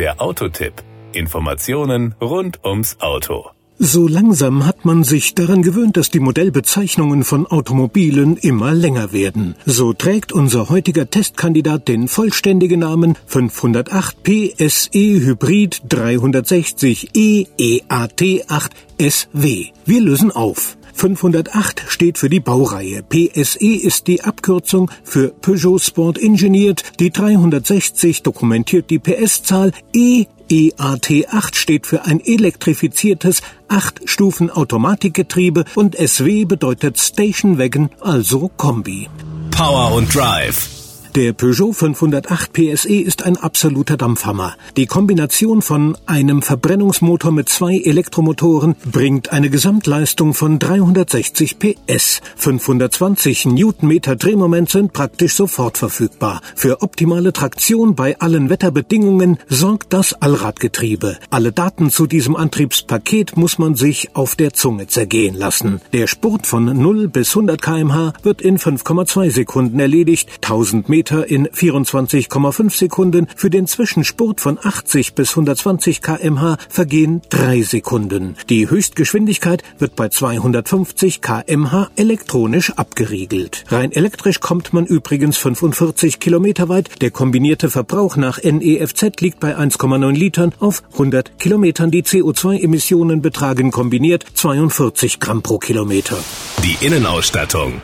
Der 0.00 0.18
Autotipp. 0.18 0.72
Informationen 1.12 2.14
rund 2.22 2.64
ums 2.64 2.96
Auto. 3.00 3.50
So 3.78 4.08
langsam 4.08 4.64
hat 4.64 4.86
man 4.86 5.04
sich 5.04 5.34
daran 5.34 5.60
gewöhnt, 5.60 5.98
dass 5.98 6.08
die 6.08 6.20
Modellbezeichnungen 6.20 7.22
von 7.22 7.46
Automobilen 7.46 8.38
immer 8.38 8.72
länger 8.72 9.12
werden. 9.12 9.56
So 9.66 9.92
trägt 9.92 10.32
unser 10.32 10.70
heutiger 10.70 11.10
Testkandidat 11.10 11.86
den 11.86 12.08
vollständigen 12.08 12.80
Namen 12.80 13.14
508 13.26 14.22
PSE 14.22 14.90
Hybrid 14.94 15.82
360 15.90 17.10
E 17.14 17.44
EAT 17.58 18.22
8 18.48 18.72
SW. 18.98 19.66
Wir 19.84 20.00
lösen 20.00 20.30
auf. 20.30 20.78
508 21.00 21.84
steht 21.88 22.18
für 22.18 22.28
die 22.28 22.40
Baureihe. 22.40 23.02
PSE 23.02 23.74
ist 23.74 24.06
die 24.06 24.22
Abkürzung 24.22 24.90
für 25.02 25.28
Peugeot 25.28 25.78
Sport 25.78 26.18
Engineered. 26.18 26.82
Die 27.00 27.10
360 27.10 28.22
dokumentiert 28.22 28.90
die 28.90 28.98
PS-Zahl. 28.98 29.72
E 29.94 30.26
EAT8 30.50 31.54
steht 31.54 31.86
für 31.86 32.04
ein 32.04 32.20
elektrifiziertes 32.20 33.40
8-Stufen-Automatikgetriebe 33.70 35.64
und 35.74 35.96
SW 35.96 36.44
bedeutet 36.44 36.98
Station 36.98 37.56
Wagon, 37.56 37.88
also 38.00 38.50
Kombi. 38.58 39.08
Power 39.52 39.94
und 39.94 40.14
Drive. 40.14 40.79
Der 41.16 41.32
Peugeot 41.32 41.72
508 41.72 42.52
PSE 42.52 42.94
ist 42.94 43.24
ein 43.24 43.36
absoluter 43.36 43.96
Dampfhammer. 43.96 44.54
Die 44.76 44.86
Kombination 44.86 45.60
von 45.60 45.98
einem 46.06 46.40
Verbrennungsmotor 46.40 47.32
mit 47.32 47.48
zwei 47.48 47.78
Elektromotoren 47.78 48.76
bringt 48.92 49.32
eine 49.32 49.50
Gesamtleistung 49.50 50.34
von 50.34 50.60
360 50.60 51.58
PS. 51.58 52.20
520 52.36 53.46
Newtonmeter 53.46 54.14
Drehmoment 54.14 54.70
sind 54.70 54.92
praktisch 54.92 55.34
sofort 55.34 55.78
verfügbar. 55.78 56.42
Für 56.54 56.80
optimale 56.80 57.32
Traktion 57.32 57.96
bei 57.96 58.20
allen 58.20 58.48
Wetterbedingungen 58.48 59.38
sorgt 59.48 59.92
das 59.92 60.12
Allradgetriebe. 60.12 61.18
Alle 61.30 61.50
Daten 61.50 61.90
zu 61.90 62.06
diesem 62.06 62.36
Antriebspaket 62.36 63.36
muss 63.36 63.58
man 63.58 63.74
sich 63.74 64.14
auf 64.14 64.36
der 64.36 64.52
Zunge 64.52 64.86
zergehen 64.86 65.34
lassen. 65.34 65.80
Der 65.92 66.06
Spurt 66.06 66.46
von 66.46 66.66
0 66.66 67.08
bis 67.08 67.30
100 67.30 67.60
kmh 67.60 68.12
wird 68.22 68.40
in 68.40 68.58
5,2 68.58 69.30
Sekunden 69.30 69.80
erledigt. 69.80 70.30
1000 70.42 70.88
Meter 70.88 70.99
Kilometer 71.02 71.30
in 71.30 71.48
24,5 71.48 72.76
Sekunden. 72.76 73.26
Für 73.34 73.48
den 73.48 73.66
Zwischenspurt 73.66 74.40
von 74.40 74.58
80 74.62 75.14
bis 75.14 75.30
120 75.30 76.02
kmh 76.02 76.58
vergehen 76.68 77.22
drei 77.30 77.62
Sekunden. 77.62 78.36
Die 78.50 78.68
Höchstgeschwindigkeit 78.68 79.62
wird 79.78 79.96
bei 79.96 80.08
250 80.08 81.22
kmh 81.22 81.88
elektronisch 81.96 82.72
abgeriegelt. 82.72 83.64
Rein 83.68 83.92
elektrisch 83.92 84.40
kommt 84.40 84.74
man 84.74 84.84
übrigens 84.84 85.38
45 85.38 86.20
Kilometer 86.20 86.68
weit. 86.68 86.90
Der 87.00 87.10
kombinierte 87.10 87.70
Verbrauch 87.70 88.16
nach 88.16 88.42
NEFZ 88.42 89.20
liegt 89.20 89.40
bei 89.40 89.56
1,9 89.56 90.12
Litern 90.12 90.52
auf 90.60 90.82
100 90.92 91.38
Kilometern. 91.38 91.90
Die 91.90 92.02
CO2-Emissionen 92.02 93.22
betragen 93.22 93.70
kombiniert 93.70 94.26
42 94.34 95.18
Gramm 95.18 95.42
pro 95.42 95.58
Kilometer. 95.58 96.18
Die 96.62 96.84
Innenausstattung. 96.84 97.80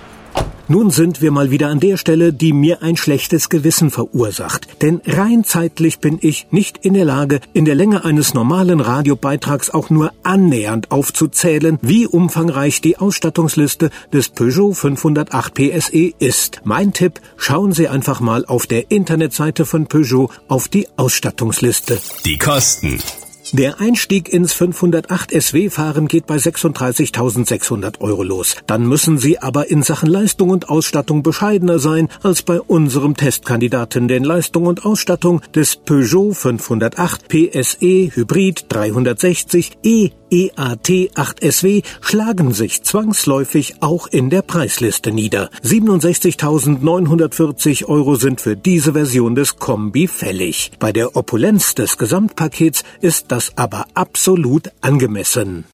Nun 0.69 0.91
sind 0.91 1.23
wir 1.23 1.31
mal 1.31 1.53
wieder 1.53 1.69
an 1.69 1.79
der 1.79 1.97
Stelle, 1.97 2.33
die 2.33 2.53
mir 2.53 2.83
ein 2.83 2.97
schlechtes 2.97 3.49
Gewissen 3.49 3.93
verursacht. 3.93 4.83
Denn 4.83 5.01
rein 5.07 5.45
zeitlich 5.45 6.01
bin 6.01 6.19
ich 6.21 6.49
nicht 6.51 6.79
in 6.85 6.95
der 6.95 7.05
Lage, 7.05 7.41
in 7.53 7.65
der 7.65 7.77
Länge 7.77 8.05
eines 8.05 8.35
normalen 8.35 8.81
Radiobeitrags 8.81 9.71
auch 9.71 9.91
nur 9.91 10.13
annähernd 10.25 10.91
aufzuzählen, 10.91 11.79
wie 11.83 12.07
umfangreich 12.07 12.81
die 12.81 12.99
Ausstattungsliste 12.99 13.91
des 14.13 14.31
Peugeot 14.31 14.73
508 14.73 15.55
PSE 15.55 16.13
ist. 16.19 16.63
Mein 16.65 16.93
Tipp, 16.93 17.21
schauen 17.37 17.71
Sie 17.71 17.87
einfach 17.87 18.21
mal 18.21 18.45
auf 18.45 18.67
der 18.67 18.91
Internetseite 18.91 19.67
von 19.67 19.87
Peugeot 19.87 20.31
auf 20.49 20.67
die 20.67 20.89
Ausstattungsliste. 20.97 21.99
Die 22.25 22.39
Kosten. 22.39 22.99
Der 23.53 23.81
Einstieg 23.81 24.29
ins 24.29 24.53
508 24.53 25.31
SW-Fahren 25.31 26.09
geht 26.09 26.27
bei 26.27 26.37
36.600 26.37 28.01
Euro 28.01 28.25
los. 28.25 28.57
Dann 28.67 28.87
müssen 28.87 29.19
Sie 29.19 29.39
aber 29.39 29.71
in 29.71 29.83
Sachen 29.83 30.09
Leistung 30.09 30.51
und 30.51 30.69
Ausstattung 30.69 31.23
bescheidener 31.23 31.79
sein 31.79 32.09
als 32.23 32.43
bei 32.43 32.61
unserem 32.61 33.17
Testkandidaten, 33.17 34.09
denn 34.09 34.25
Leistung 34.25 34.67
und 34.67 34.85
Ausstattung 34.85 35.43
des 35.55 35.77
Peugeot 35.77 36.33
508 36.33 37.29
PSE 37.29 38.11
Hybrid 38.15 38.67
360 38.69 39.79
E 39.83 40.11
EAT 40.31 40.89
8SW 40.89 41.83
schlagen 42.01 42.53
sich 42.53 42.83
zwangsläufig 42.83 43.83
auch 43.83 44.07
in 44.07 44.31
der 44.31 44.41
Preisliste 44.43 45.13
nieder. 45.13 45.51
67.940 45.63 47.85
Euro 47.87 48.15
sind 48.17 48.41
für 48.41 48.57
diese 48.57 48.95
Version 48.95 49.35
des 49.35 49.57
Kombi 49.57 50.09
fällig. 50.09 50.73
Bei 50.79 50.93
der 50.93 51.17
Opulenz 51.17 51.75
des 51.75 51.99
Gesamtpakets 51.99 52.85
ist 53.01 53.33
das 53.33 53.57
aber 53.57 53.87
absolut 53.95 54.71
angemessen. 54.81 55.67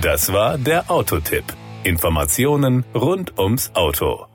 Das 0.00 0.32
war 0.32 0.56
der 0.56 0.90
Autotipp. 0.90 1.44
Informationen 1.84 2.84
rund 2.94 3.38
ums 3.38 3.70
Auto. 3.74 4.29